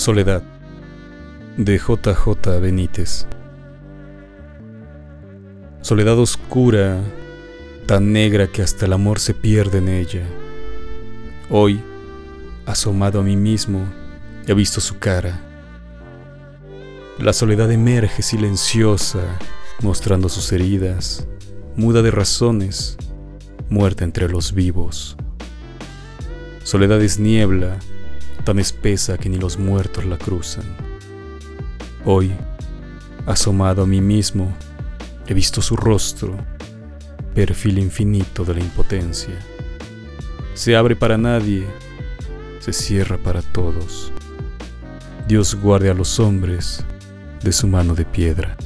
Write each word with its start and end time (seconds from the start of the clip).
Soledad 0.00 0.42
de 1.58 1.76
JJ 1.76 2.58
Benítez. 2.58 3.26
Soledad 5.82 6.18
oscura, 6.18 7.02
tan 7.84 8.10
negra 8.10 8.46
que 8.46 8.62
hasta 8.62 8.86
el 8.86 8.94
amor 8.94 9.20
se 9.20 9.34
pierde 9.34 9.76
en 9.76 9.88
ella. 9.90 10.26
Hoy, 11.50 11.82
asomado 12.64 13.20
a 13.20 13.22
mí 13.22 13.36
mismo, 13.36 13.84
he 14.46 14.54
visto 14.54 14.80
su 14.80 14.98
cara. 14.98 15.38
La 17.18 17.34
soledad 17.34 17.70
emerge 17.70 18.22
silenciosa, 18.22 19.38
mostrando 19.82 20.30
sus 20.30 20.50
heridas, 20.50 21.28
muda 21.76 22.00
de 22.00 22.10
razones, 22.10 22.96
muerta 23.68 24.04
entre 24.04 24.30
los 24.30 24.54
vivos. 24.54 25.18
Soledad 26.64 27.02
es 27.02 27.18
niebla, 27.18 27.78
tan 28.40 28.58
espesa 28.58 29.18
que 29.18 29.28
ni 29.28 29.38
los 29.38 29.58
muertos 29.58 30.04
la 30.04 30.18
cruzan. 30.18 30.64
Hoy, 32.04 32.32
asomado 33.26 33.82
a 33.82 33.86
mí 33.86 34.00
mismo, 34.00 34.52
he 35.26 35.34
visto 35.34 35.62
su 35.62 35.76
rostro, 35.76 36.36
perfil 37.34 37.78
infinito 37.78 38.44
de 38.44 38.54
la 38.54 38.60
impotencia. 38.60 39.38
Se 40.54 40.76
abre 40.76 40.96
para 40.96 41.16
nadie, 41.16 41.66
se 42.58 42.72
cierra 42.72 43.18
para 43.18 43.42
todos. 43.42 44.12
Dios 45.28 45.54
guarde 45.54 45.90
a 45.90 45.94
los 45.94 46.18
hombres 46.18 46.84
de 47.42 47.52
su 47.52 47.66
mano 47.66 47.94
de 47.94 48.04
piedra. 48.04 48.56